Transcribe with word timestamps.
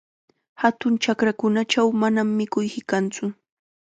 Hatun 0.61 0.93
markakunachaw 1.07 1.89
manam 2.03 2.29
mikuy 2.39 2.67
hiqantsu. 2.77 3.33